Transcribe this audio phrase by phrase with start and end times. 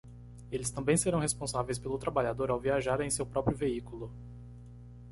[0.51, 4.11] Eles também serão responsáveis pelo trabalhador ao viajar em seu próprio veículo.